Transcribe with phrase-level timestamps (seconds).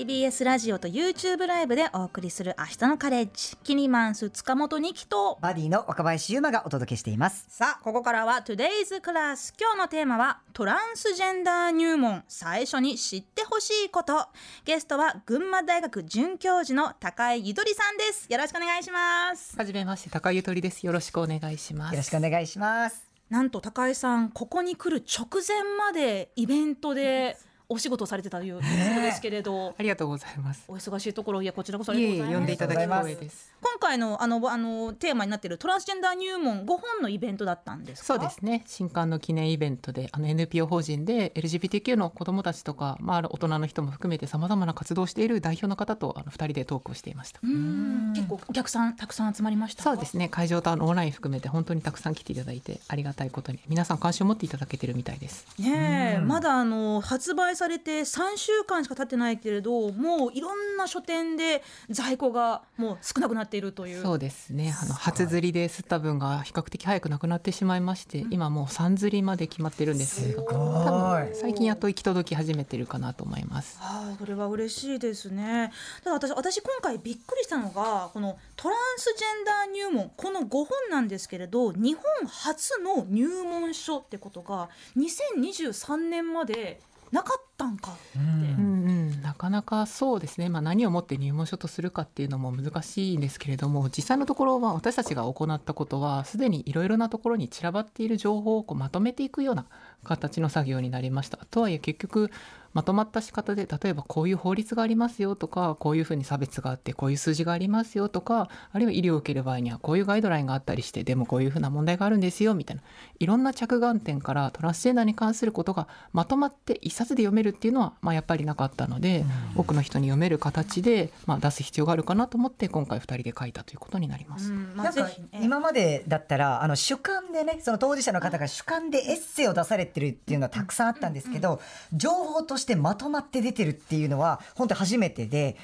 [0.00, 3.54] TBS ラジオと YouTube ライブでお送りする明日のカレッジ。
[3.62, 7.44] キニマンス塚本二木とバディの若林優馬がお届けしています。
[7.50, 12.24] さあここからは Today's Class 今日のテーマはトランスジェンダー入門。
[12.28, 14.26] 最初に知ってほしいこと。
[14.64, 18.26] ゲストは群馬大学准教授の高井ゆとりさんです。
[18.30, 19.54] よろしくお願いします。
[19.54, 20.86] はじめまして高井ゆとりです。
[20.86, 21.92] よろしくお願いします。
[21.92, 23.04] よろしくお願いします。
[23.28, 27.36] なんと高井さんここに来る直前までイベントで
[27.70, 28.66] お仕事されてたということ
[29.00, 30.64] ですけれど、ありがとうございます。
[30.68, 32.32] お忙しいところいやこちらこそあいりがとうございます。
[32.32, 33.52] えいえ呼んでいただき光栄です。
[33.62, 38.06] 今回のあのあのテーマになっているトランスジェンダー入門5本のイベントだったんですか？
[38.06, 38.64] そうですね。
[38.66, 47.40] 新刊の記念イベントであの NPO 法人で LGBTQ の子どもたちとか、まあ、大人の人も含めてさまざまな活動をしている代表の方とあの2人でトークをしていました。
[47.42, 48.12] うん。
[48.14, 49.82] 結構お客さんたくさん集まりました？
[49.84, 50.28] そうですね。
[50.28, 55.46] 会場とあのオンライン含めて本当にたくさん来ていただいてありがたいことに皆さん関心を持っていただけてるみたいです。
[55.58, 64.02] ねまだあの発売されて3週間しか経ってないけれどもういろんな書店で在庫がもう少なくなっているという。
[64.02, 64.74] そうですね。
[64.82, 70.28] あの初釣りで吸った分が比較的早くなくなってしまいまして、今もう3釣りまで決まってるんです。
[70.28, 70.54] けどごい。
[70.54, 73.78] 多分最近やっと行き届き始めてるかなと思います。
[73.82, 75.70] ああそれは嬉しいですね。
[76.02, 86.80] ただ私私今回びっくりしたのがこのトランスジェンダー入門この5本なんですけれど日本初の入門書ってことが2023年まで
[87.12, 88.18] なかったんかって。
[88.18, 99.66] うんうん、なかなかそうですね、まあ、何をもって入門書とするかっていうのも難しいんですけれども実際のところは私たちが行ったことはすでにいろいろなところに散らばっている情報をこうまとめていくような
[100.04, 101.38] 形の作業になりました。
[101.50, 102.30] とはいえ結局
[102.72, 112.82] まとまった仕方で例えばこういう法律がありますよとかこういうふうに差別があってこういう数字がありますよとかあるいは医療を受ける場合にはこういうガイドラインがあったりしてでもこういうふうな問題があるんですよみたいな。
[113.18, 119.24] いろんな着眼点からトランスジェンダーに関することがまとまって一冊で読めるっていうのは、まあ、やっぱりなかったので、
[119.56, 124.52] 多くの人に読める形で、まあ、出す必要があるかなと思って今回2人で書いたということになります。
[124.52, 124.72] うん。
[124.74, 124.92] まあ、
[125.40, 131.60] 今までだったらあの主観でねその当事者の方が主観でエッセイを出されてるっていうのはたくさんあったんですけど、
[131.92, 135.56] 情報としてまとまって出てるっていうのは本当初めてで、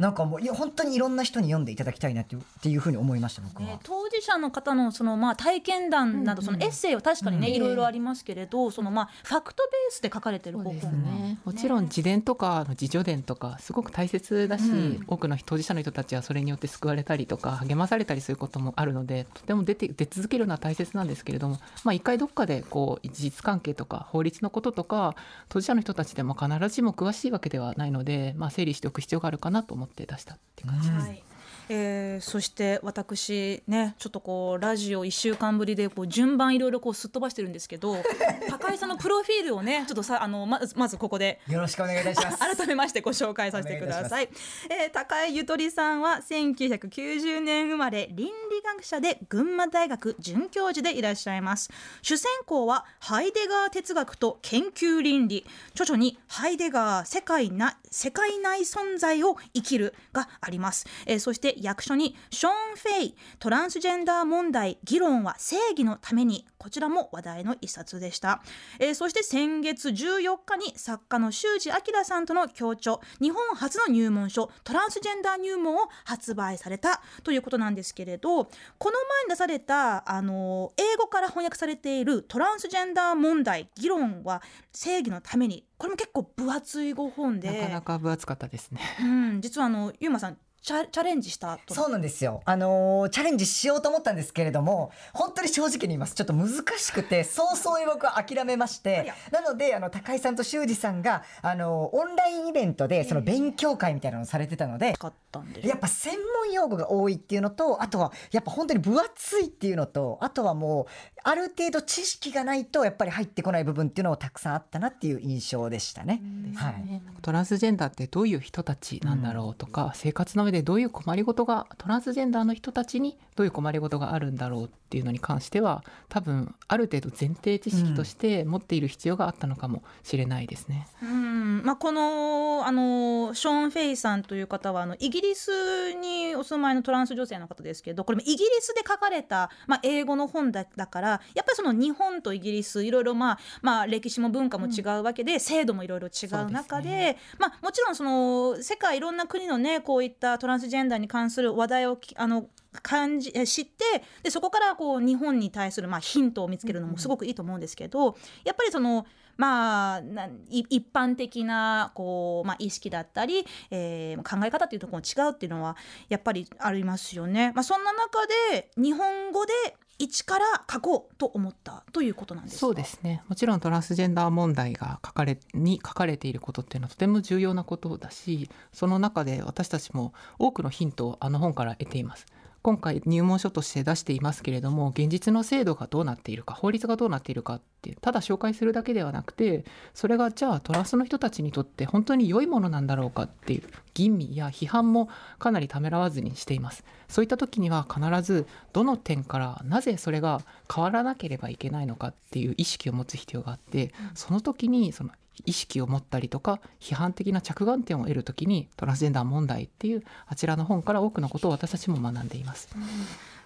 [0.00, 3.68] なんかもういや本当にいろんな人に読んでいただきたいなっていうっていうふうに思いました僕は。
[3.68, 7.54] ね、当事者の方のそのまあ体験談などそのエッセイは確かにね、うん。
[7.54, 15.04] いろいろありますけれどそのまあファクトベースで書かれてる方法ね、もちろん自伝とか自助伝とかすごく大切だし、うん。
[15.06, 25.14] 多くの当事者の人たちはそれによって救われたりとか励まされたりすることもあるのでとても出て出続けるのは大切なんですけれども、まあ、一回どっかでこう事実関係とか法律のこととか
[25.50, 31.06] 当事者の人たちでも必ずしも詳しいわけではないので、まあ、整理しておく必要があるかなと思ってって出したって感じです。
[31.06, 31.29] はい
[31.72, 37.96] えーそして私ねちょっとこうラジオ1週間ぶりでこう順番いろいろこうすっ飛ばしてるんですけど
[38.50, 42.38] 高井さんのプロフィールをねちょっとさあのまずまずここでよろしくお願いいたします。
[42.38, 44.28] 改めましてご紹介させてください。
[44.68, 48.32] えー高井ゆとりさんは1990年生まれ倫理
[48.64, 51.70] 学者で群馬大学准教授でいらっしゃいます。
[52.02, 55.46] 主専攻はハイデガー哲学と研究倫理。
[55.72, 60.86] 著書にハイデガー世界な世界内存在を生きるがあります。
[61.06, 68.42] えーそして役所にショーン・フェイトランスジェンダー問題議論は正義のためにこちらも話題の一冊でした。
[68.78, 78.50] えーそして先月14日に作家の修二明さんとの協調日本初の入門書トランスジェンダー入門を発売されたということなんですけれどこ
[78.90, 84.42] の前に出されたあの英語から翻訳されているトランスジェンダー問題議論は
[84.72, 88.80] 正義のためにこれも結構分厚い5本でなかなか分厚かったですね。
[89.00, 92.42] うん、実はあのゆうまさんチャチャレンジしたとそうなんですよ。
[92.44, 96.14] あのーチャレンジしようと思ったんですけれども、本当に正直に言います。
[96.14, 96.48] ちょっと難
[96.78, 110.86] しくて、早々に僕は諦めまして、なので、あの、高井さんと修二さんが、あのーオンラインイベントで、その勉強会みたいなのをされてたので、使ったんですやっぱ専門用語が多いっていうのと、あとは、やっぱ本当に分厚いっていうのと、あとはもう、
[111.22, 116.22] ある程度知識がないと、やっぱり入ってこない部分っていうのもたくさんあったなっていう印象でしたね。
[116.54, 117.02] はい。
[117.22, 130.88] トランスジェンダーってどういう人たちなんだろうとか、生活の上でどういう困りごとがトランスジェンダーの人たちにどういう困りごとがあるんだろうっていうのに関しては多分ある程度前提知識として持っている必要があったのかもしれないですね。
[131.02, 131.62] うん。
[131.64, 152.46] まあ、このあのショーン・フェイさんという方はあのイギリスにお住まいのトランス女性の方ですけどこれもイギリスで書かれた、まあ、英語の本だだからやっぱりその日本とイギリスいろいろ、まあまあ、歴史も文化も違うわけで、制度もいろいろ違う中でまあ、もちろんその世界いろんな国のねこういったトランスジェンダーに関する話題をきあの
[152.82, 159.06] 感じ知ってでそこからこう日本に対するまあヒントを見つけるのもすごくいいと思うんですけど、やっぱりその
[159.36, 160.02] まあ、
[160.50, 165.78] 一般的なこう、まあ、意識だったり、えー、考え方っていうところも違うっていうのは
[166.10, 167.50] やっぱりありますよね。
[167.54, 169.52] まあ、そんな中で日本語で
[169.98, 182.24] 一から書こうと思ったということなんですそうですねもちろんトランスジェンダー問題が書かれに書かれていることっていうのはとても重要なことだしその中で私たちも多くのヒントをあの本から得ています。
[182.62, 189.64] 今回入門書として出していますけれども現実の制度がどうなっているか法律がどうなっているかってただ紹介するだけではなくて
[189.94, 193.62] それがじゃあトランスの人たちにとって本当に良いものなんだろうかっていう
[193.94, 195.08] 吟味や批判も
[195.38, 196.84] かなりためらわずにしています。
[197.08, 200.42] そういった時には必ずどの点からなぜそれが
[200.72, 205.10] 変わらなければいけないのかっていう意識を持つ必要があってその時にその
[205.46, 212.68] 意識を持ったりとか批判的な着眼点を得るときにトランスジェンダー問題っていうあちらの本から多くのことを私たちも学んでいます。
[212.74, 212.82] うん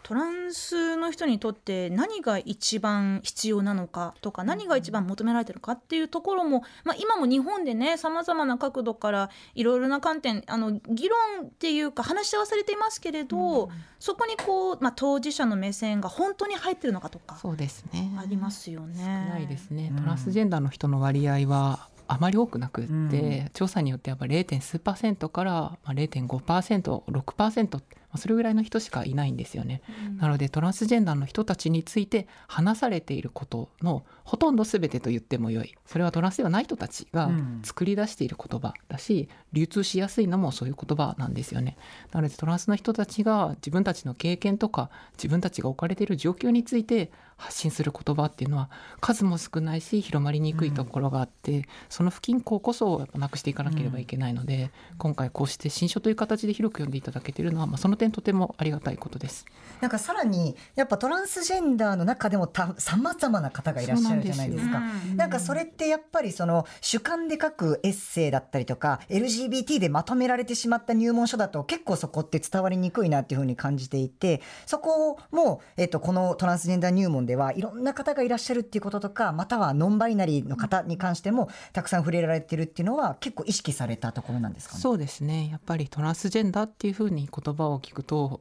[0.04, 18.96] トランスの人にとって何が一番必要なのかとか何が一番求められてるかっていうところも、まあ、今も日本でねさまざまな角度からいろいろな観点あの議論っていうか話し合わされていますけれど、うん、そこにこう、まあ、当事者の目線が本当に入ってるのかとかそうですねありますよね。
[18.98, 19.90] 少ないですね。
[19.96, 24.60] トランスジェンダーの人の割合はあまり多くなくって、うん、調査によってやっぱ 0.
[24.60, 27.82] 数パーセントから 0.5%6%
[28.16, 35.74] それぐらいの人しかいないんですよね、うん、なのでトランスジェンダーの人たちについて話されていることのほとんど全てと言ってもよい。
[35.86, 37.30] それはトランスではない人たちが
[37.62, 41.76] 作り出している言葉だし、流通しやすいのもそういう言葉なんですよね。
[42.12, 48.70] なのでトランスの人たちが自分たちの経験とか自分たちが置かれている状況について発信する言葉っていうのは
[49.00, 59.44] 数も少ないし広まりにくいところがあって、うん、その不均衡こそやっぱなくしていかなければいけないので、うん、今回こうして新書という形で広く読んでいただけているのは、まあ、その点とてもありがたいことです。
[59.80, 64.82] なんかさらにやっぱトランスジェンダーの中でもさまざまな方がいらっしゃるじゃないですか。
[65.16, 84.80] なんかそれってやっぱりその主観で書くエッセイだったりとか LGBT でまとめられてしまった入門書だと結構そこって伝わりにくいなっていうふうに感じていてそこも、えっと、このトランスジェンダー入門ではいろんな方がいらっしゃるっていうこととかまたはノンバイナリーの方に関してもたくさん触れられてるっていうのは結構意識されたところなんですかね？
[84.80, 88.40] そうですねやっぱりトランスジェンダーっていうふうに言葉を聞くと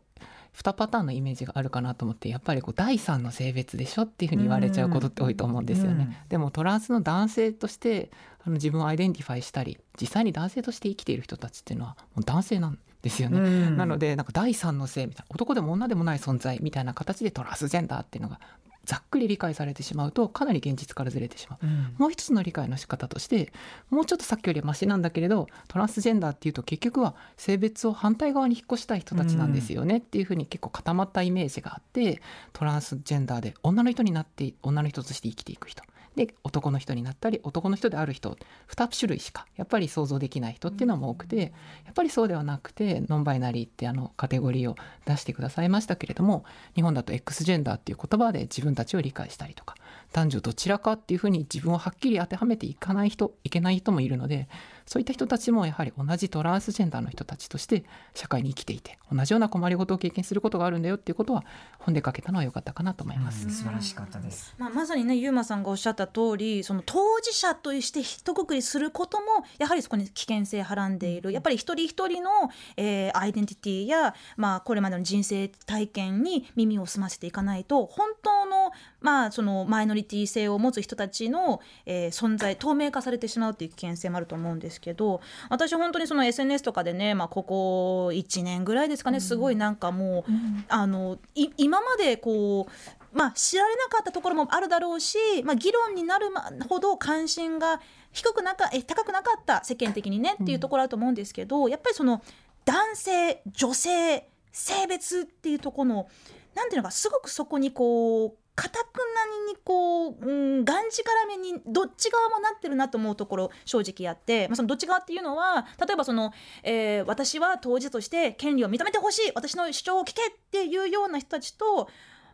[0.55, 6.25] 2パターンのイメージがあるかなと思ってやっぱりこう第三の性別でしょっていうふうに言われちゃうことって多いと思うんですよね。
[6.29, 8.11] でもトランスの男性として
[8.45, 13.71] あの自分を identify したり実際に男性として生きている人たちっていうのはもう男性なんですよね。
[13.71, 18.39] なのでなんか第三の性みたいな男でも女でもない存在みたいな形でトランスジェンダーっていうのが
[18.85, 23.53] ざっくり理解されてしまうとかなり現実からずれてしまう、うん、もう一つの理解の仕方として
[23.89, 32.21] もうちょっとさっきよりはマシなんだけれどトランスジェンダーっていうと結局は性別を反対側に引っ越したい人たちなんですよねっていうふうに結構固まったイメージがあって
[32.51, 35.83] トランスジェンダーで女の人になって女の人として生きていく人
[36.15, 38.37] で男の人になったり男の人である人
[38.69, 41.53] 2種類しかやっぱり想像できない人っていうのも多くて
[41.85, 44.75] やっぱりそうではなくてノンバイナリーってあのカテゴリーを
[45.05, 46.45] 出してくださいましたけれども
[46.75, 49.75] 日本だと X ジェンダーっていう言葉で自分たちを理解したりとか
[50.11, 54.47] 男女どちらかっていうふうに自分をはっきり当てはめていかない人いけない人もいるので
[54.85, 61.43] そういった人たちもやはり同じトランスジェンダーの人たちとして社会に生きていて同じような困りごとを経験することがあるんだよっていうことは
[61.79, 63.49] 本で書けたのは良かったかなと思います。
[63.49, 64.53] 素晴らしかったです。
[64.57, 72.29] まあまさにねゆうまさんがおっしゃった通りその当事者として一括りすることもやはりそこに危険性はらんでいるやっぱり一人一人の、
[72.77, 78.71] えー、アイデンティティやまあこれまでの人生体験に耳を澄ませていかないと本当の
[79.03, 92.71] まあそのマイノリティ性を持つ人たちの、えー、存在透明化されてしまうという危険性もあると思うんですけど私本当にその SNS とかでね、まあ、ここ1年ぐらいですかね、すごいなんかもう、うん、あの今までこう
[93.13, 96.31] まあ、知られなかったところもあるだろうし、まあ、議論になる
[96.67, 97.79] ほど関心が
[98.11, 102.23] 低くなかえ高くなかった世間的にねっていうところあると思うんですけど、やっぱりその
[102.65, 106.07] 男性女性性別っていうところの
[106.55, 116.31] なんていうのかすごくそこにこうかたくなにこう、うん、がんじがらめにどっち側もなってるなと思うところ正直あって、まあ、そのどっち側っていうのは例えばその、
[116.61, 121.89] えー、私は当事者として権利を認めてほしい私の主張を聞けっていうような人たちと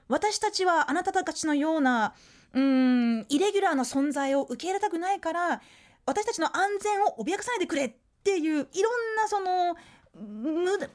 [0.09, 2.13] 私たちはあなたたちのような
[2.53, 5.61] うんイレギュラーな存在を受け入れたくないから
[6.05, 9.75] 私たちの安全を脅かさないでくれっていういろんなその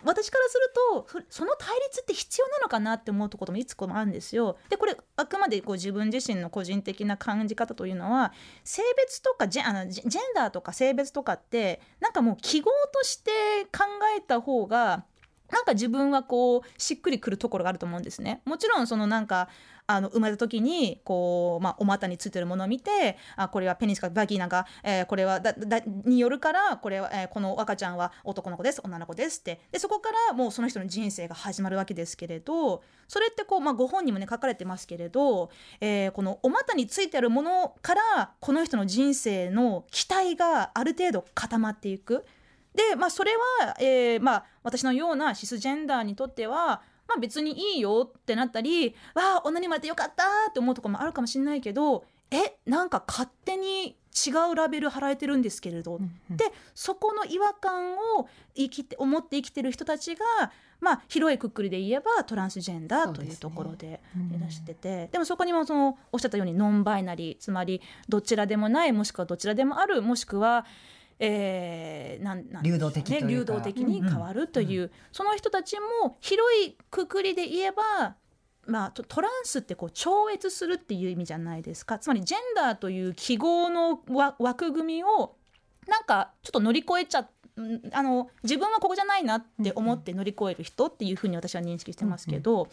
[0.04, 0.72] 私からする
[1.08, 4.56] とその対立って必要なのかなって思うとこともいつこもあるんですよ。
[4.68, 8.32] でこれあくまでこう自分自身の個人的な感じ方というのは
[8.64, 13.30] 性別とかジェあのジェンダーとか性別とかってなんかもう記号として
[13.72, 13.84] 考
[14.16, 15.04] えた方が
[15.50, 18.40] なんか自分はこうしっくりくるところがあると思うんですね。
[18.44, 19.48] もちろんそのなんか
[19.86, 42.24] あの生まれた時にこう、まあ、お股についてるものを見てあこれはペニスかバギーなんか、えーこれはだだによるからこれは、えーこの赤ちゃんは男の子です女の子ですってでそこからもうその人の人生が始まるわけですけれどそれってこう、まあ、ご本人もね書かれてますけれど、えーこのお股についてあるものからこの人の人生の期待がある程度固まっていく。
[42.74, 55.98] で、まあ、それは、えーまあ、私のようなシスジェンダーにとっては、まあ、別にいいよってなったりわあ女に生まれてよかったって思うところもあるかもしれないけどえなんか勝手に違うラベル貼られてるんですけれど、
[56.30, 60.24] でそこの違和感を生きて思って生きてる人たちが、
[60.80, 64.36] まあ、広いくくりで言えばトランスジェンダーというところでうん。
[64.36, 70.64] いらしててでもそこにもそのおっしゃったようにノンバイナリーつまりどちらでもないもしくはどちらでもあるもしくは、
[71.18, 78.16] えー、なん流動的流動的に変わるという、その人たちも広いくくりで言えば
[78.66, 81.98] まあ、トトランスってこう超越するっていう意味じゃないですか。
[81.98, 85.36] つまりジェンダーという記号のわ枠組みを
[85.86, 92.68] なんかちょっと乗り越えちゃうんあの自分はここじゃないなって思って乗り越える人っていうふうに私は認識してますけど、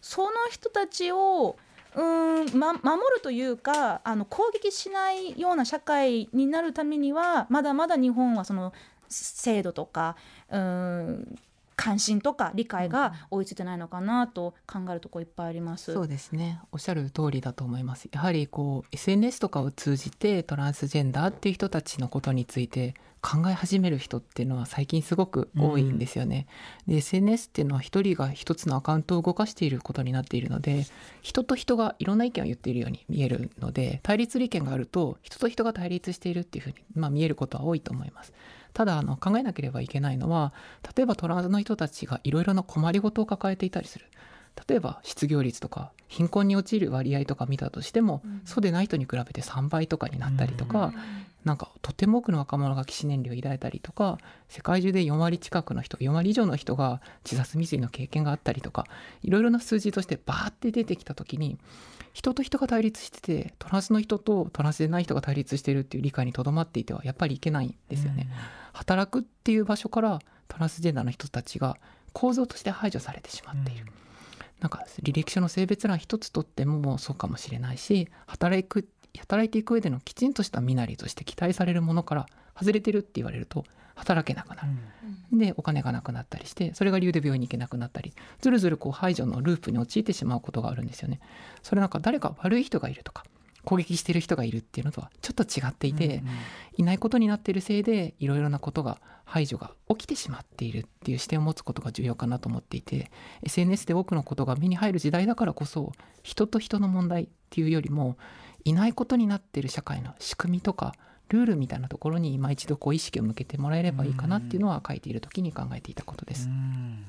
[0.00, 1.56] その人たちを
[1.94, 8.72] うーん、ま、守るというかあの攻撃しないような社会になるためにはまだまだ日本はその
[9.08, 10.16] 制度とか
[10.50, 11.38] うーん
[11.80, 15.94] 関心とか理解が追いついてないのかなと考えるところいっぱいあります。
[15.94, 16.60] そうですね。
[16.72, 18.10] おっしゃる通りだと思います。
[18.12, 26.46] やはりこう SNS とかを通じてトランスジェンダーっていう人たちのことについて考え始める人っていうのは最近すごく多いんですよね、
[26.86, 30.86] で SNS っていうのは一人が一つのアカウントを動かしていることになっているので
[31.20, 38.32] 人と人がいろんな意見を言っているように見えるので対立利権があると人と人が対立しているっていうふうに、まあ、見えることは多いと思います。
[38.72, 40.52] ただあの考えなければいけないのは
[40.96, 44.06] 例えばトランスの人たちがいろいろな困りごとを抱えていたりする。
[44.68, 50.92] 例えば失業率とか貧困に陥る割合とか見たとしても、そうでない人に比べて3倍とかになったりとか、
[51.44, 58.86] なんかとても多くの若者が起死燃料を抱いたりとか世界中で4割近くの人4割以上の人が自殺未遂の経験があったりとか
[59.22, 61.56] いろいろな数字としてバーって出てきた時に
[62.12, 68.28] 人と人が対立しててトランスの人とトランスでない人が対立してるっていう理解にとどまっていてはやっぱりいけないんですよね。
[68.72, 71.76] 働くっていう場所からトランスジェンダーの人たちが
[72.12, 73.86] 構造として排除されてしまっている。
[74.60, 78.88] なんか履歴書の性別欄一つとってもそうかもしれないし働く
[79.18, 82.26] 働いていく上でのきちんとした身なりとして期待されるものから
[82.56, 83.64] 外れてるって言われると
[83.96, 84.68] 働けなくなる。
[85.32, 91.20] でお金がなくなったりしてそれが理由で病院に行けなくなったりずるずるこう排除のループに陥ってしまうことがあるんですよね。
[91.62, 93.24] それなんか誰か悪い人がいるとか
[93.64, 96.22] 攻撃してる人がいるっていうのとはちょっと違っていて、
[96.76, 103.12] いないことになっているせいでいろいろなことが排除が起きてしまっているっていう視点を持つことが重要かなと思っていて
[103.44, 105.92] SNS で多くのことが目に入る時代だからこそ
[106.24, 108.16] 人と人の問題っていうよりも
[108.64, 110.94] いないことになっている社会の仕組みとか
[111.28, 116.48] ルールみたいなところに今一度こう意識を向けてもらえればいいかなっていうのは書いている時に考えていたことです。
[116.48, 117.04] うん。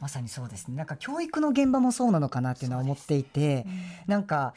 [0.00, 0.76] まさにそうですね。
[0.76, 3.66] なんか教育の現場もそうなのかなっていうのは思っていて、
[4.06, 4.52] なんか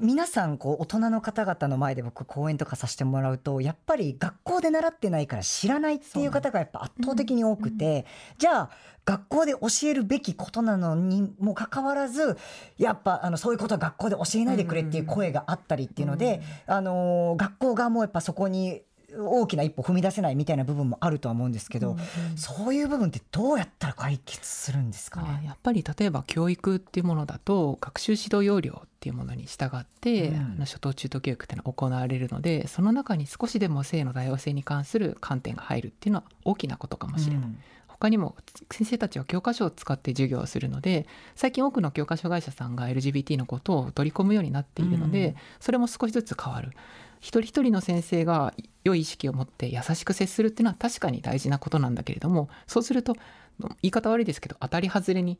[0.00, 8.04] 皆さんこう大人の方々の前で僕講演とかさせてもらうとやっぱり学校で習ってないから知らないっていう方がやっぱ圧倒的に多くて、
[8.38, 8.70] じゃあ
[9.04, 12.36] 学校で教えるべきことなのにもかかわらず
[12.78, 18.82] やっぱあのそういうことは学校で教えないでくれっていう声があったりっていうので、あの学校側もやっぱそこに
[19.18, 21.96] 大きな一歩踏み出せないみたいな部分もあるとは思うんですけど、
[22.36, 25.38] そういう部分ってどうやったら解決するんですかね？
[25.42, 30.36] あやっぱり例えば教育っていうものだと学習指導要領っていうものに従って、うん。
[30.36, 37.48] あの初等中等教育っていうのは行われるのでその中に少しでも性の多様性に関する観点が入るっていうのは大きなことかもしれない。
[37.88, 38.36] 他にも
[38.70, 41.06] 先生たちは教科書を使って授業をするので
[41.36, 45.34] 最近多くの教科書会社さんが LGBT のことを取り込むようになっているので、うん。
[45.60, 46.72] それも少しずつ変わる
[47.24, 48.52] 一人一人の先生が
[48.84, 53.16] 良い意識を持って優しく接するっていうのは確かに大事なことなんだけれどもそうすると
[53.58, 55.38] 言い方悪いですけど当たり外れに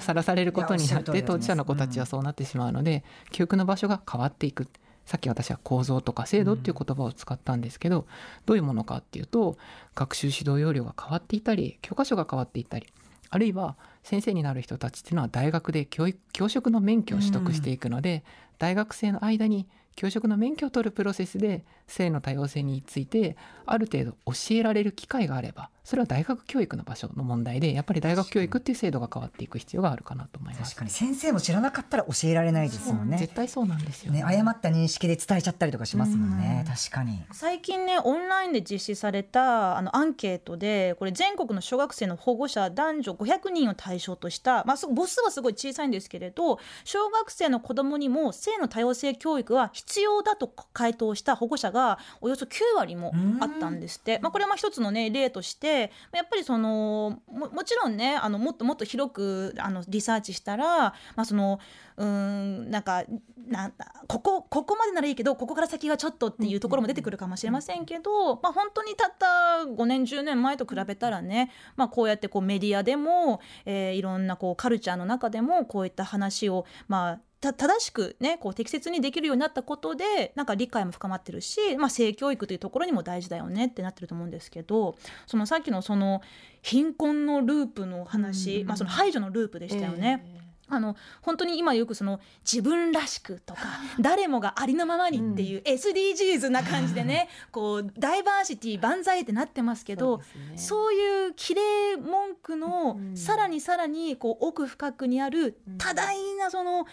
[0.00, 4.66] さらされることになって当事者の子たちはそうなってしまうので、教育の場所が変わっていく。
[5.04, 8.06] さっき私は構造とか制度っていう言葉を使ったんですけど、
[8.46, 9.58] どういうものかっていうと
[9.94, 12.86] 学習指導要領が変わっていたり教科書が変わっていったり
[13.30, 18.24] あるいは先生になる人たちっていうのは大学で教育教職の免許を取得していくので、
[18.58, 30.76] 大学生の間に教職の免許を取るプロセスで性の多様性についてある程度教えられる機会があればそれは大学教育の場所の問題でやっぱり大学教育っていう制度が変わっていく必要があるかなと思います。
[30.76, 30.90] 確かに。
[30.90, 33.18] 先生も知らなかったら教えられないですもんね。
[33.18, 34.22] 絶対そうなんですよね。
[34.22, 36.64] 誤った認識で伝えちゃったりとかしますもんね。
[36.68, 37.20] 確かに。
[37.32, 51.81] 最近ねオンラインで実施されたあのアンケートでこれ全国の小学生の保護者男女500人を対象とした、まあ、す母数はすごい小さいんですけれど小学生の子どもにも性の多様性教育は必要だと回答した保護者が
[52.20, 61.60] およそ9割もあったんですって、まあ、これはまあ一つの、ね、例としてやっぱりそのももちろんねあのもっともっと広くあのリサーチしたら、まあ、その
[61.96, 63.04] うーんなんか
[63.48, 63.72] なん
[64.06, 69.26] ここここまでならいいけどここから先はちょっとっていうところも出てくるかもしれませんけど、まあ、本当にたった
[69.68, 84.94] 5年10年前と比べたらね、まあ、こうやってこうメディアでも、えーいろんなこうカルチャーの中でもこういった話をまあた正しくねこう適切にできるようになったことでなんか理解も深まってるし、まあ、性教育というところにも大事だよねってなってると思うんですけど
[85.26, 86.22] そのさっきのその
[86.62, 90.42] 貧困のループの話、まあ、その排除のループでしたよね。
[90.72, 92.18] あの本当に今よくその
[92.50, 93.60] 自分らしくとか
[94.00, 100.22] 誰もがありのままにっていう SDGs な感じでねこうダイバーシティ万歳ってなってますけど
[100.56, 106.86] そういう綺麗文句のさらにさらにこう奥深くにある多大なその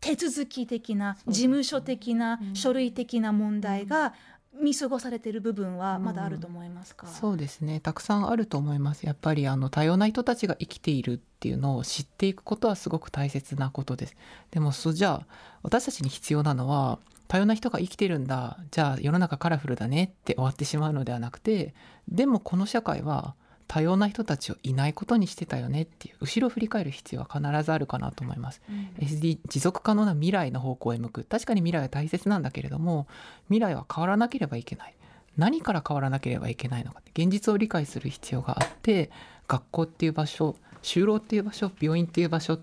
[0.00, 4.14] 手続き的な事務所的な書類的な問題が
[4.60, 7.80] 見過ごされている部分はまだあると思いますか、そうですね。
[7.80, 9.06] たくさんあると思います。
[9.06, 14.16] やっぱりあの多様な人たちが生きているっていうのを知っていくことはすごく大切なことです。
[14.50, 15.26] でもそじゃあ
[15.62, 18.58] 私たちに必要なのは多様な人が生きてるんだ。
[18.70, 21.74] じゃあ世の中カラフルだねって終わってしまうのではなくて
[22.08, 23.34] でもこの社会は
[23.68, 28.62] 多様な人たちをいないことにしてたよねっていう後ろを振り返る必要は必ずあるかなと思います。
[28.98, 33.06] SD 持続可能な未来の方向へ向く確かに未来は大切なんだけれども
[33.48, 34.94] 未来は変わらなければいけない。
[35.36, 39.10] 何から変わらなければいけないのか現実を理解する必要があって
[39.46, 42.58] 学校っていう場所就労っていう場所病院っていう場所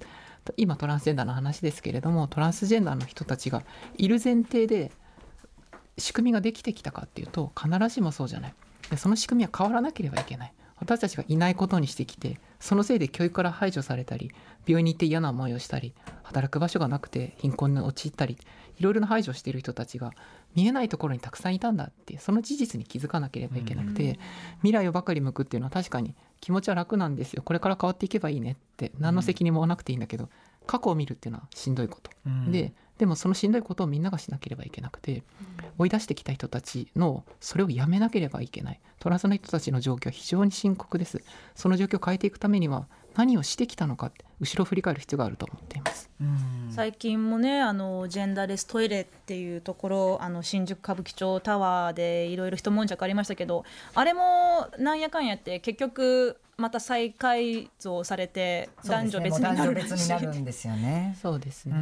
[0.57, 3.63] 今トランスジェンダーの話ですけれどもトランスジェンダーの人たちが
[3.97, 4.91] いる前提で
[5.97, 8.53] 仕組みができてきたかっていうと必ずしもそうじゃない。
[8.89, 14.32] でその仕組みは変わらなければいけない私たちがいないことにしてきてそのせいで教育から排除されたり
[14.65, 18.38] 病院に行って嫌な思いをしたり働く場所がなくて貧困に陥ったり
[18.77, 20.12] いろいろな排除している人たちが
[20.55, 24.20] 見えないところにたくさんいたんだってその事実に気づかなければいけなくて、
[24.60, 27.44] 未来をばかり向くっていうのは確かに気持ちは楽なんですよ。
[27.44, 30.29] これから変わっていけばいいねって何の責任もなくていいんだけど
[30.66, 32.51] 過去を見るっていうのはしんどいこと、うん。
[32.51, 35.24] ででもそのしんどいことをみんながしなければいけなくて、
[35.77, 38.79] 追い出してきた人たちのそれをやめなければいけない。
[39.00, 41.22] トランスの人たちの状況は非常に深刻です。
[41.55, 46.10] その状況を変えていくためには何をしてきたのかって後ろを振り返る必要があると思っています。
[46.22, 46.72] うん。
[46.72, 59.72] 最近もねあのジェンダーレストイレっていうところあの新宿歌舞伎町タワーでいろいろ一悶着ありましたけどあれもなんやかんやって結局また再改造されて男女別になる。
[59.72, 61.18] んですよね。
[61.22, 61.75] そうですね、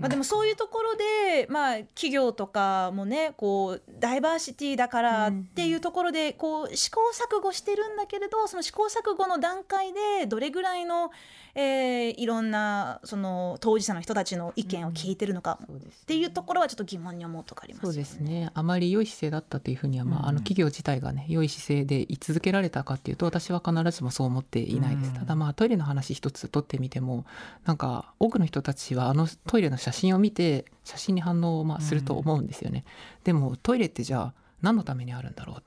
[0.00, 11.10] まあ、でもそういうところで、まあ、企業とかもねこうダイバーシティだからっていうところでこう試行錯誤してるんだけれどその試行錯誤の段階でどれぐらいの、
[11.54, 17.94] えーいろんなその当事者の人たちの意見を聞いてるのかっていうところはちょっと疑問に思うとかありますよね。
[17.94, 18.50] そうですね。
[18.54, 27.24] あまり良い姿勢だったというふうには、まあ、あの企業自体がね良い姿勢で居続けられたかっていうと私は必ずしもそう思っていないです、うんただまあトイレの話一つ取ってみても
[27.64, 32.84] なんか多くの人たちはあのトイレの写真を見て写真に反応をまあすると思うんですよね、
[33.24, 35.64] でもトイレってじゃあ何のためにあるんだろうって。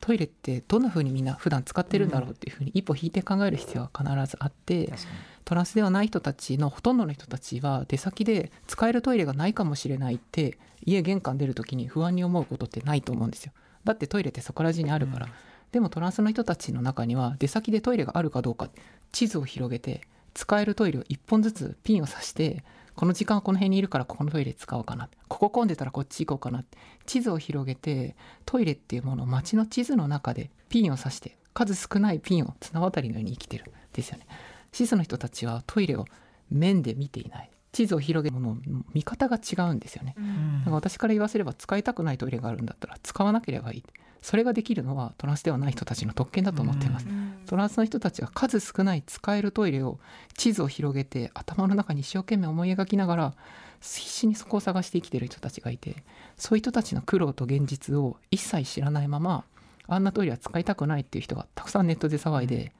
[0.00, 5.16] トイレってどんな風にみんな普段使ってるんだろうっていうふうに一歩引いて考える必要は必ずあって、確かに。
[5.46, 13.52] トランスではない人たちのほとんどの人たちは出先で使えるトイレがないかもしれないって家玄関出る時に不安に思うことってないと思うんですよ。
[13.84, 15.28] だってトイレってそこら中にあるから、
[15.72, 18.68] でもトランスの人たちの中には出先でトイレがあるかどうか
[19.12, 20.02] 地図を広げて
[20.34, 22.62] 使えるトイレを1本ずつピンを刺して
[22.96, 25.08] この時間はこの辺にいるからここのトイレ使おうかな。
[25.28, 26.64] ここ混んでたらこっち行こうかな。
[27.06, 33.64] 地図を広げてトイレっていうものを街の地図の中でピンを刺して数少ないピンを綱渡りのように生きてる。
[33.64, 34.26] んですよね。
[34.72, 36.04] シスの人たちはトイレを
[36.50, 37.50] 面で見ていない。
[37.72, 40.14] 地図を広げるものの見方が違うんですよね。
[40.16, 40.58] うん。
[40.60, 43.84] だから私から言わせれば使いたくないトイレがあるんだったら使わなければいい
[44.24, 47.06] それができるのはトランスではない人たちの特権だと思っています、
[47.44, 49.98] トランスの人たちは数少ない使えるトイレを
[50.38, 53.34] 地図を広げて頭の中に一生懸命思い描きながら
[53.82, 55.96] 必死にそこを探して生きてる人たちがいて
[56.38, 59.44] そういう人たちの苦労と現実を一切知らないまま
[59.88, 62.72] あんなトイレは使いたくないっていう人がたくさんネットで騒いで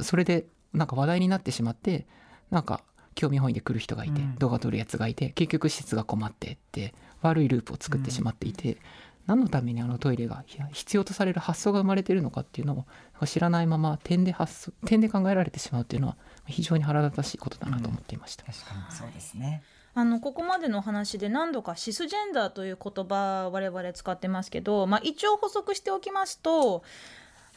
[0.00, 2.08] それでなんか話題になってしまって
[2.50, 2.82] なんか
[3.14, 4.34] 興味本位で来る人がいて、うん。
[4.36, 8.78] 動画撮るやつがいて結局施設が困ってって悪いループを作ってしまっていて、
[9.26, 12.86] 何のためにあのトイレが必要とされる発想が生まれているのかっていうの
[13.20, 18.44] を知らないまま点で発想点で考えられてしまうっていうのは非常に腹立たしいことだなと思っていました。
[18.46, 19.62] うん、確かにそうですね。
[19.94, 26.82] あのここまでの話で何度かシスジェンダーという言葉我々使ってますけど、まあ、一応補足しておきますと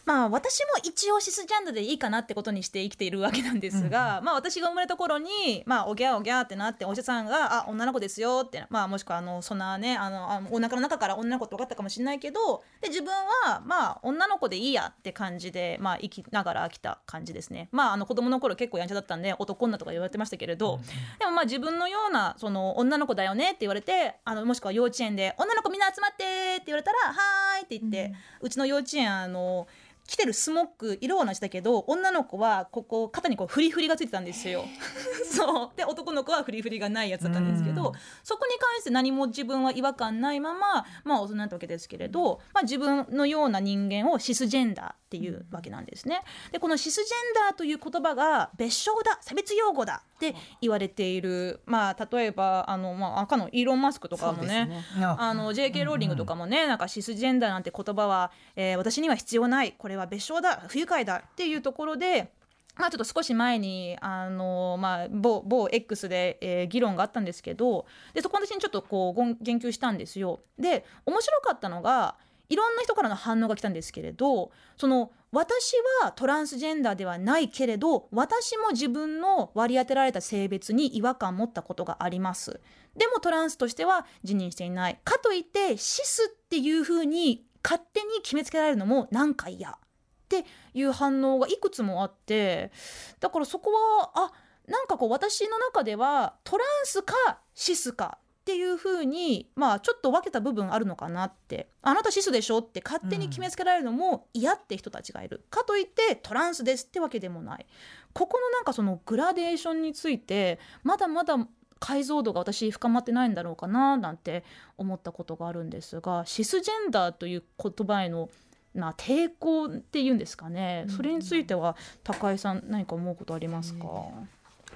[0.06, 13.12] まあ私も一応シスジャンルでいいかなってことにして生きているわけなんですが、うん、まあ私が生まれた頃にまあおぎゃおぎゃってなってお医者さんが「あ女の子ですよ」ってまあもしくはあのそんなねあのあのお腹の中から女の子って分かったかもしれないけどで自分
[13.46, 17.70] はまあ女の子でいいやって感じでまあ生きながら来た感じですね。
[17.72, 20.82] まああの子供の頃結構やんちゃだったんで男女とか言われてましたけれど、うん、
[21.18, 29.68] でもまあ自分のようなその女の子だよねって言われてあのもしくは幼稚園で「女の子みんな集まって」って言われたら「はーい」って言って、うん、うちの幼稚園あの。
[30.08, 34.65] 着てるスモック色は同じだけど女の子はここ肩にこうフリフリがついてたんですよ。
[35.32, 46.21] そうで男の子はフリフリがないやつだったんですけどそこに関して何も自分は違和感ないまままあ大人になったわけですけれど、まあ、自分のような人間をシスジェンダーっていうわけなんですね。
[46.51, 62.32] でこのシスジェンダーという言葉が別称だ差別用語だって言われている、まあ、例えばあの、まあ、赤のイーロン・マスクとかもねねあの JK ローリングとかもね、うんうん、なんかシスジェンダーなんて言葉は、えー、私には必要ないこれは別称だ不愉快だっていうところで。
[62.78, 70.41] まあ、ちょっと少し前にあの、まあ、某某 X で、えー、議論があったんですけどでそこの私にちょっとこう言及したんですよ。
[70.60, 72.17] で面白かったのが
[72.49, 82.62] いろんな人からの反応が来たんですけれどその私はトランスジェンダーではないけれど私も自分の割り当てられた性別に違和感を持ったことがあります。
[82.95, 89.71] でもトランスとしては自認していないかといってシスっていうふうに勝手に決めつけられるのもなんか嫌。
[89.71, 92.71] っていう反応がいくつもあって
[93.19, 94.31] だからそこはあ
[94.67, 97.13] なんかこう私の中ではトランスか
[97.53, 101.67] シスかっていうふうにまあちょっと分けた部分あるのかなって。
[101.81, 107.65] あなたシスでしょって勝手に決めつけられるのも嫌って人たちがいる、かといってトランスですってわけでもない。
[108.13, 111.36] ここのなんかそのグラデーションについてまだまだ
[111.79, 114.43] 解像度が私深まってないんだろうかななんて
[114.77, 118.29] 思ったことがあるんですがシスジェンダーという言葉への
[118.73, 123.86] な抵抗っていうんですかね、それについては高井さん何か思うことありますか、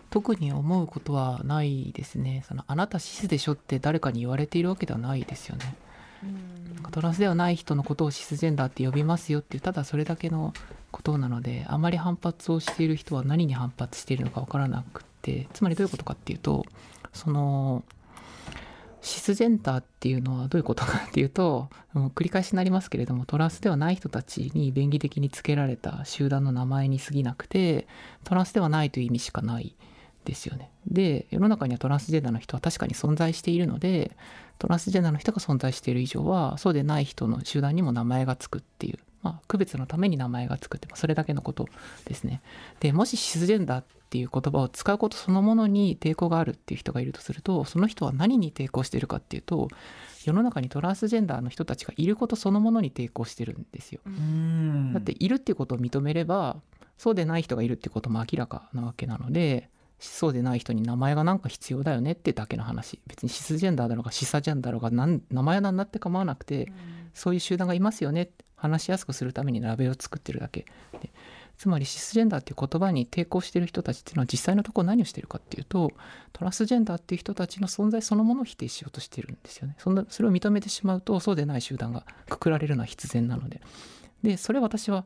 [0.10, 2.44] 特に思うことはないですね。
[2.48, 5.76] そのあなたシスでしょって誰かに言われているわけではないですよね。
[6.92, 10.54] トランスではない人のことをシスジェンダーって呼びますよっていうただそれだけの
[10.92, 16.66] ことなのであまり反発をしている人は何に反発しているのか分からなくてつまりどういうことかっていうと
[17.14, 17.84] その
[19.02, 27.88] シスジェンダーっていうのはどういうことかっていうと繰り返しになりますけれどもトランスではない人たちに便宜的につけられた集団の名前に過ぎなくて
[28.26, 29.76] トランスではないという意味しかない
[30.30, 30.70] ですよね。
[30.86, 34.16] で世の中にはトランスジェンダーの人は確かに存在しているので
[34.60, 41.68] トランスジェンダーの人が存在している以上はそうでない人の集団にも名前がつくっていう、まあ、区別のために名前がつくって、まあ、それだけのこと
[42.06, 42.42] ですね。
[42.80, 49.68] でもしシスジェンダーっていう言葉を使うことそのものに抵抗があるっていう人がいるとするとその人は何に抵抗しているかっていうと
[50.26, 54.02] 世の中にトランスジェンダーの人たちがいることそのものに抵抗してるんですよ。
[54.94, 56.58] だっているっていうことを認めれば
[56.98, 63.00] そうでない人がいるってことも明らかなわけなのでそうでない人に名前がなんか必要だよねってだけの話。
[63.08, 66.74] 別にシスジェンダーだろうがシサジェンダーだろうが名前なんなって構わなくて、うん、
[67.14, 70.66] そういう集団がいますよね話しやすくするためにラベルを作ってるだけ
[71.02, 71.12] で。
[71.60, 75.92] つまりシスジェンダーっていう言葉に抵抗してる人たちっていうのは実際のところ何をしてるかっていうと
[76.32, 79.76] トランスジェンダーっていう人たちの存在そのものを否定しようとしてるんですよね。
[79.78, 83.62] そんなそれを認めてしまうとそうでない集団がくくられるのは必然なので。
[84.24, 85.06] でそれ私は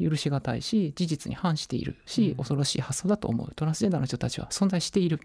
[0.00, 3.52] 許し難いし事実に反しているし、恐ろしい発想だと思う。
[3.54, 5.20] トランスジェンダーの人たちは存在している。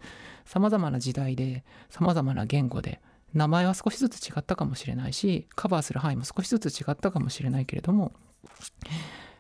[0.46, 3.02] さまざまな時代でさまざまな言語で
[3.36, 8.14] 名前は少しずつ違ったかもしれないしカバーする範囲も少しずつ違ったかもしれないけれども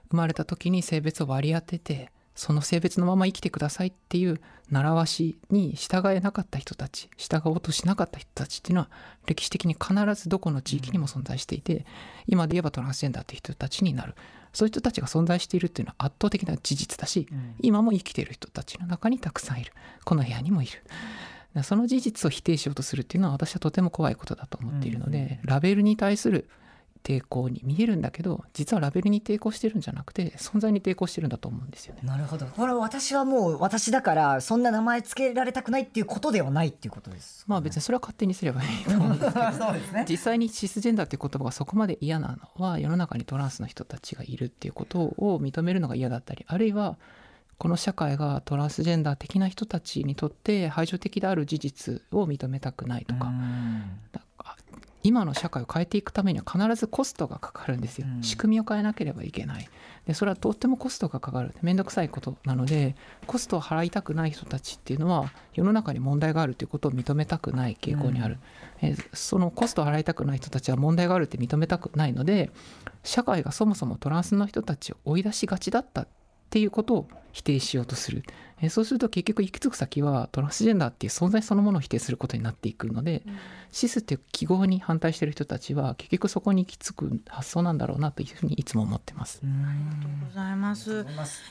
[0.09, 8.89] 生まれた時に性別を割り当ててその性別のまま生きてくださいっていう習わしに従えなかった人たち従おうとしなかった人たちっていうのは
[9.25, 11.85] 歴史的に必ずどこの地域にも存在していて
[12.27, 14.15] 今で言えばトランスジェンダーっていう人たちになる。
[14.53, 19.73] そういう人たちが存在しているっていうのは圧倒的な事実だし、うん、今も生きている人たちの中にたくさんいる。
[20.05, 20.81] この部屋にもいる。
[21.63, 26.49] その事実を否定しようとするっていうのは私はとても怖いことだと思っているので、ラベルに対する
[27.05, 32.01] 抵抗に見えるんだけど実はラベルに抵抗してるんじゃなくて存在に抵抗してるんだと思うんですよね。
[32.03, 32.47] なるほど。
[32.47, 39.51] これ私はもう私だからそんな名前つけられたくないっていうことではないっていうことです、ね、まあ別にそれは勝手にすればいいと思うんですけど。
[39.53, 46.97] そうです、ね、実際にシスジェンダーっていう言葉がそこまで嫌なのは世の中にトランスの人たちがいるっていうことを認めるのが嫌だったりあるいは
[47.57, 53.31] この社会がトランスジェンダー的な人たちにとって排除的である事実を認めたくないとか
[55.05, 58.23] 今の社会を変えていくためには必ずコストがかかるんですよ、うん。
[58.23, 59.69] 仕組みを変えなければいけない。
[60.07, 61.53] でそれはとってもコストがかかる。
[61.61, 62.95] 面倒くさいことなので
[63.27, 68.39] コストを払いたくない人たちっていうのは世の中に問題があるということを認めたくない傾向にある、
[68.81, 72.49] えーそのコストを払いたくない人たちは問題があるって認めたくないので
[73.03, 76.07] 社会がそもそもトランスの人たちを追い出しがちだったっ
[76.49, 78.23] ていうことを否定しようとする、
[78.61, 83.21] えーそうすると結局行き着く先はトランスジェンダーっていう存在そのものを否定することになっていくので、
[83.69, 89.41] シスっていう記号に反対している人たちは結局そこに行き着く発想なんだろうなというふうにいつも思ってます。
[89.43, 91.03] ありがとうございます。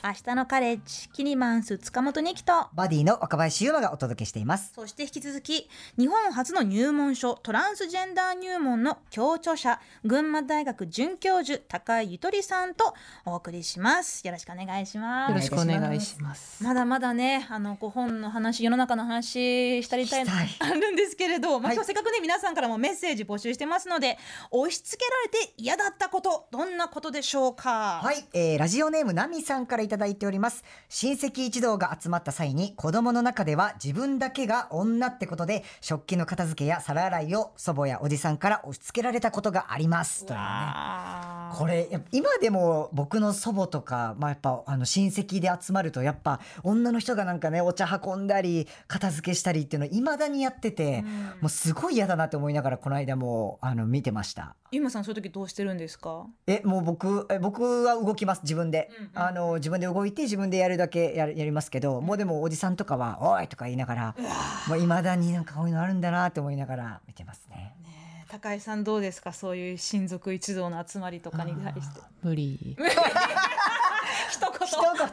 [0.03, 4.73] 明日のカレッジキニマンス塚本二木とバディの若林優馬がお届けしています。
[4.73, 5.69] そして引き続き
[5.99, 12.95] 日本初の入門書トランスジェンダー入門の教著者群馬大学准教授高井ゆとりさんと
[13.25, 14.25] お送りします。
[14.25, 15.29] よろしくお願いします。
[15.29, 16.63] よろしくお願いします。
[16.63, 20.47] まだまだねあのご本の話世の中の話したりたいしたい。
[20.59, 21.75] あるんですけれど、まあ、はい。
[21.75, 24.17] 今日せっかくね皆さんからもメッセージ募集してますので
[24.51, 28.01] 押し付けられて嫌だったことどんなことでしょうか？
[28.03, 30.63] はい、えーラジオネームナミさんからいただいております。
[30.89, 40.25] 親戚一同が集まった際に子供の中では自分だけが女ってことで食器の片付けや皿洗いを祖母やおじさんから押し付けられたことがあります。
[40.25, 40.45] というね。
[41.57, 51.03] これ今でも僕の祖母とか、まあ、やっぱあの親戚で集まるとやっぱ女の人がなんかねお茶運んだり片付けしたりっていうのいまだにやってて、
[51.41, 54.55] もうすごい嫌だなって思いながらこの間もあの見てました。
[54.71, 56.25] ゆまさんそういう時どうしてるんですか？
[56.47, 64.15] えもう僕え僕は動きます自分で、うんうんあの自分で動いて自分でやるだけやるやりますけど、もうでもおじさんとかは「おい!」とか言いながら
[64.67, 67.55] もういまだになんかこういうのあるんだなって思いながら見てますね。
[67.83, 69.31] ねえ高井さんどうですか？
[69.33, 72.75] そういう親族一同の集まりとかに対して無理。
[74.35, 74.49] 一言。
[74.67, 75.09] 一 言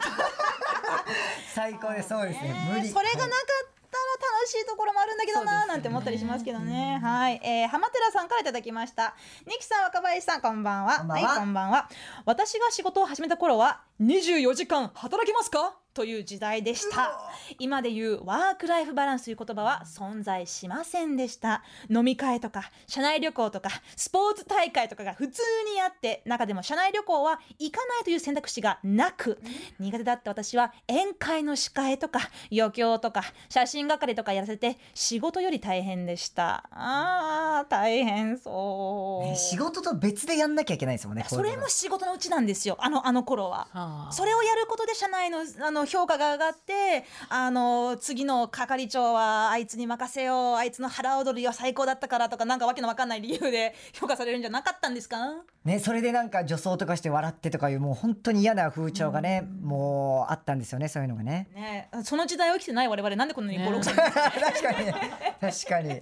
[1.53, 2.09] 最高です。
[2.09, 2.69] そうですね。
[2.71, 2.89] 無理。
[2.89, 6.99] それがなかったら楽しいところもあるんだけどな、なんて思ったりしますけどね。
[7.01, 9.15] はい、えー、浜寺さんからいただきました。
[9.45, 10.97] ニキさん、若林さん、こんばんは。
[10.97, 11.27] こんばんは。
[11.29, 11.89] はい、こんばんは。
[12.25, 15.77] 私が仕事を始めた頃は、24時間働きますか？
[15.93, 17.19] という時代でした。
[17.59, 21.63] 今で言うワークライフバランスという言葉は存在しませんでした。
[21.89, 25.41] 飲み会とか、社内旅行とか、スポーツ大会とかが普通
[25.73, 29.39] にあって、中でも社内旅行は行かないという選択肢がなく、
[29.79, 32.19] 苦手だった私は宴会の司会とか、
[32.51, 36.67] 余興とか、写真係とかやらせて、仕事より大変でした。
[36.71, 39.27] あー、大変そう。
[39.27, 41.25] ね仕事と別でやんなきゃいけないですもんね。
[41.27, 42.77] それも仕事のうちなんですよ。
[42.79, 44.09] あの、あの頃は。
[44.11, 55.17] それをやることで社内のあの評価が上がってあの次の係長はあいつに任せようあいつの腹踊りは最高だったからとかなんかわけのわかんない理由で評価されるんじゃなかったんですか？
[55.65, 61.47] ね、それでなんか女装とかして笑ってとかいうもう本当に嫌な風潮がね、もうあったんですよね、そういうのがね。
[61.55, 61.89] ね。
[62.03, 64.95] その時代を生きてない我々なんでこんなにねボロクソになる確かにね、
[65.39, 65.89] 確かに。
[65.95, 66.01] う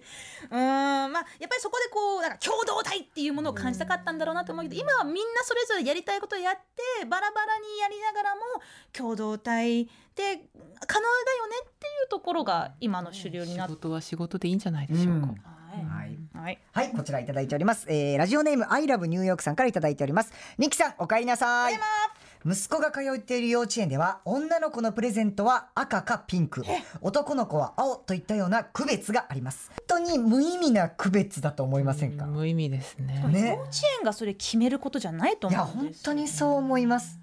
[0.52, 8.42] ーんまあやっぱりそこでこうなんか共同体っていうものを感じたかったんだろうなと思うけど今はみんなそれぞれやりたいことをやってバラバラにやりながらも
[8.94, 9.90] 共同体で
[10.88, 13.74] 可能だよねっていうところが今の主流になって。
[13.74, 15.28] 仕事は仕事でいいんじゃないでしょうか。
[15.28, 15.61] うん
[16.34, 16.60] はい。
[16.72, 17.86] はいはい、こちらいただいております。
[17.90, 20.32] えー、ラジオネームアイラブニューヨークさんからいただいております。
[20.58, 21.74] ニキさん、お帰りなさい。
[22.44, 26.64] 息子が通っている幼稚園では女の子のプレゼントは赤かピンク
[27.02, 33.24] 男の子は青といったような区別があります本当に無意味な区別だと思いませんか、無意味ですね。
[33.28, 37.20] ね幼稚園がそれ決めることじゃないといや思うんです本当にそう思います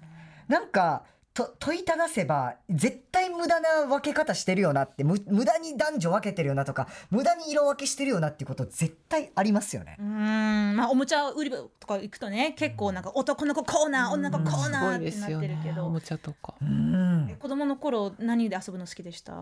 [0.47, 1.03] なんか
[1.39, 15.71] と問いただせば絶対無駄な分け方してるよなってむ無駄に男女分けてるよなとか無駄に色分けしてるよなっていうこと絶対ありますよねうーんまあおもちゃ売り場とか行くとね結構なんか男の子コーナー女の子コーナーってなっすよねてるけ。
[15.71, 16.55] ど、おもちゃとか。
[16.61, 19.33] うん子供の頃何で遊ぶの好きでした？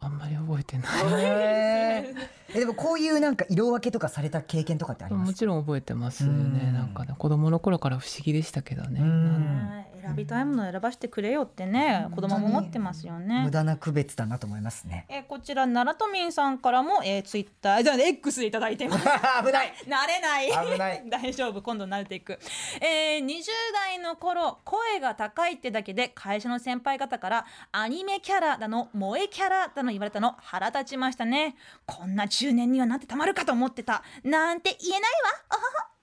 [0.00, 0.86] あんまり覚えてない。
[1.22, 5.28] へーえでもこういうなんか色分けとかされた経験とかってあります？
[5.28, 6.72] もちろん覚えてますようんね。
[6.72, 9.00] なんかね子供の頃から不思議でしたけどね。
[9.00, 13.42] うんね選びたいものを選ばせてくれよってね子供も思ってますよね。
[13.44, 15.06] 無駄な区別だなと思いますね。
[15.08, 19.04] えーこちら奈良都民さんからも、えー、ツイッターじゃあ X でいただいてます。
[19.04, 19.74] 危ない。
[19.86, 20.72] 慣れない。
[20.72, 21.02] 危ない。
[21.08, 21.62] 大丈夫。
[21.62, 22.38] 今度慣れていく、
[22.80, 31.56] えー、20代の頃声が高いってだけで会社の先輩方からアニメキャラだの萌えキャラだの言われたの腹立ちましたね。
[31.86, 34.02] こんな中年にはなってたまるかと思ってた。
[34.24, 35.08] なんて言えないわ。
[35.50, 35.97] あはは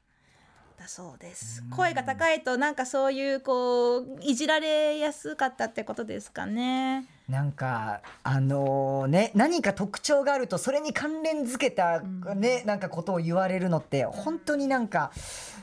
[0.85, 1.63] だそうです。
[1.75, 12.01] 声が高いとなんかそういうこういじられやすかったってことですかねなんかあのね何か特徴があるとそれに関連づけた
[12.35, 15.11] ね、なんかことを言われるのって本当になんか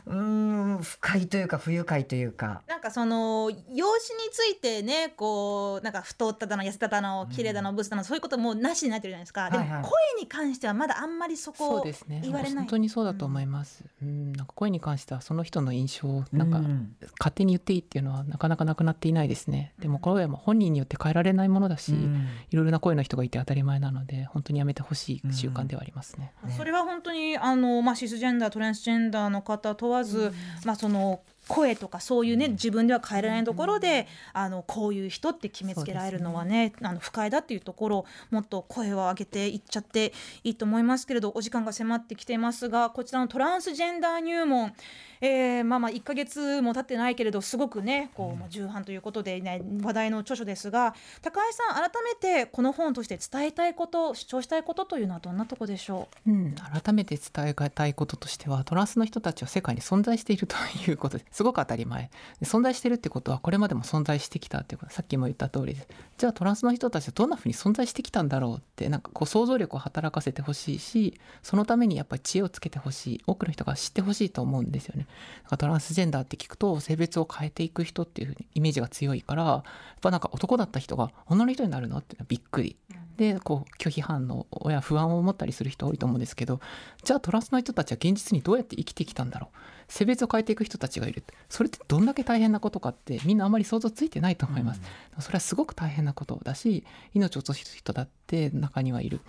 [0.06, 2.62] うーん不快というか不愉快というか。
[2.66, 9.72] なんかその容姿についてねこうなんか太っただの痩せただの綺麗だのブスだのそういうこともなしになってるじゃないですか、でもはい。
[9.74, 12.20] はい声に関してはまだあんまりそこをそうですね。
[12.22, 12.54] 言われない。
[12.54, 19.72] 本当にそうだと思います、うん、なんか声に関してはその人の印象をなんかうん勝手に言っていいっていうのはなかなかなくなっていないですね。
[19.78, 22.26] でも声は本人によって変えられないものだし、うん。
[22.50, 30.32] いろいろな声の人がいて当たり前なので本当にやめてほしい習慣ではありますね、ねそれは本当にあの、まあ、シスジェンダートランスジェンダーの方問わず、
[30.64, 44.72] まあ、その声とかそういうね自分では変えられないところで、あのこういう人って決めつけられるのはねあの不快だっていうところをもっと声を上げていっちゃっていいと思いますけれどお時間が迫ってきていますがこちらのトランスジェンダー入門、
[45.20, 56.30] えーまあまあ1ヶ月も経ってないけれどすごくねこう、まあ、重版ということで、ね、話題の著書ですが高井さん改めてこの本として伝えたいこと主張したいことというのはどんなとこでしょう？
[56.30, 60.56] うん、改めて伝えたいこととしてはトランスの人たちは世界に存在していると
[60.88, 62.10] いうことですごく当たり前。
[62.40, 64.92] で存在しているってことはこれまでも存在してきたっていうこと。
[64.92, 65.88] さっきも言った通りです。
[66.18, 73.20] じゃあトランスの人たちはどんなふうに存在してきたんだろうってなんかこう想像力を働かせてほしいしそのためにやっぱり知恵をつけてほしい。
[73.26, 75.06] 多くの人が知ってほしいと思うんですよね。
[75.44, 79.62] だからトランスジェンダーって聞くと性別を変えていく人っていうふうにイメージが強いからやっ
[80.00, 82.76] ぱなんか男だった人が女の人になるのっていうのはびっくり。
[83.16, 86.60] でこう拒否反応や不安を持ったりする人多いと思うんですけど
[87.04, 89.56] じゃあトランスの人たちは現実にどうやって生きてきたんだろう
[89.92, 91.22] 性別を変えていく人たちがいる。
[91.50, 94.80] それってどんだけ大変なことかってみんなあまり想像ついてないと思います、
[95.18, 99.20] それはすごく大変なことだし命を落とす人だって中にはいる。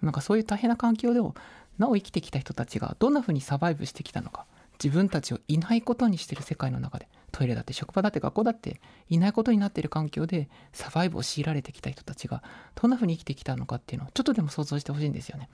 [0.00, 1.34] なんかそういう大変な環境でも
[1.76, 4.46] なお生きてきた人たちがどんなふうにサバイブしてきたのか。
[4.82, 12.42] 自分たちをいないことにしてる世界の中でトイレだって職場だって学校だっていないことになっている環境でサバイブを強いられてきた人たちが
[12.74, 15.48] どんなふうに生きてきたのかっていうのをちょっとでも想像してほしいんですよね。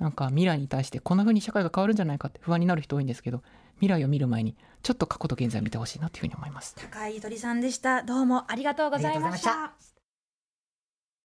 [0.00, 3.42] なんか未来に対してこんなふうに社会が変わるんじゃないかって不安になる人多いんですけど
[3.82, 6.76] 未来を見る前にちょっと過去と現在を見てほしいなというふうに思います。
[6.76, 8.04] 高井ゆとりさんでした。
[8.04, 9.91] どうもありがとうございました